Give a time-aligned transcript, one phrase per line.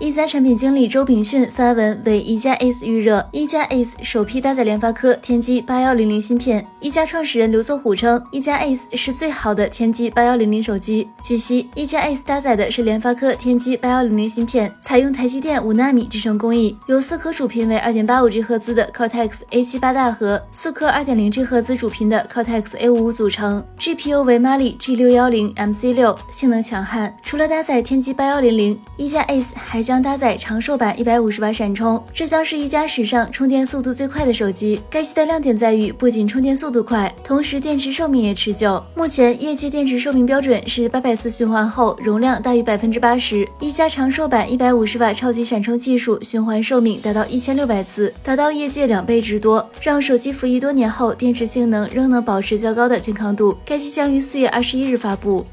[0.00, 6.66] 一加产品经理周炳迅发文为一加 Ace 预热，一加 Ace 首批搭载联发科天玑八幺零零芯片。
[6.80, 11.08] 一加创始人刘作虎称，一加 Ace 是最好的天玑八幺零零手机。
[11.22, 24.96] 据悉，一加 Ace 搭载的是联发科天玑八幺零零芯片，采用台积电五纳米制程工艺，由四颗主频为二点八五 G 赫兹的 Cortex A 七八大核，四颗二点零 G 赫兹主频的 Cortex A 五五组成，GPU 为 Mali G
[24.96, 27.16] 六幺零 MC 六，性能强悍。
[27.22, 34.80] 除了搭载天玑八幺零零，一加 Ace 还将搭载长寿版一百五十瓦闪充，这将是一加史上充电速度最快的手机。
[34.90, 38.82] 该机的亮点在于，不仅充电速度快，同时电池寿命也持久。
[38.94, 43.46] 目前业界电池寿命标准是八百次循环后容量大于百分之八十。
[43.60, 53.56] 一加长寿版一百五十瓦超级闪充技术，循环寿命达到一千六百次，达到业界两倍之多，让手机服役多年后电池性能仍能保持较高的健康度。
[53.64, 55.44] 该机将于四月二十一日发布。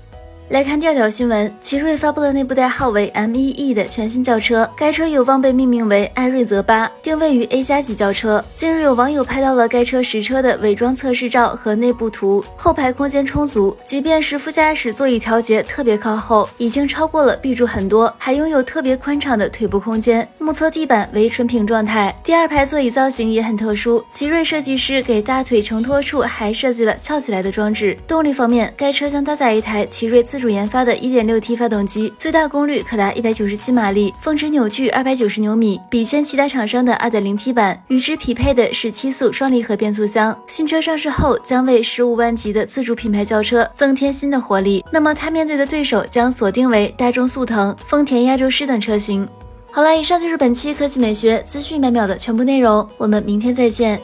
[0.52, 8.44] 来看第二条新闻，奇瑞发布了内部代号为 MEE 的全新轿车，该车有望被命名为艾瑞泽八，定位于 A 加级轿车。
[8.54, 20.28] 近日有网友拍到了该车实车的伪装测试照和内部图，后排空间充足，即便是副驾驶座椅调节特别靠后，已经超过了 B 柱很多，还拥有特别宽敞的腿部空间。
[20.38, 27.98] 目测地板为纯平状态，第二排座椅造型也很特殊，奇瑞设计师给大腿承托处还设计了翘起来的装置。
[28.06, 37.82] 动力方面，该车将搭载一台奇瑞自主研发的 1.6T 发动机，最大功率可达197马力，峰值扭矩290牛米，比肩其他厂商的 2.0T 版。
[37.88, 40.38] 与之匹配的是七速双离合变速箱。
[40.48, 44.84] 新车上市后将为15万级的自主品牌轿车增添新的活力。
[44.92, 49.28] 那么它面对的对手将锁定为大众速腾、丰田亚洲狮等车型。
[49.72, 54.02] 好了，以上就是本期科技美学资讯百秒的全部内容，我们明天再见。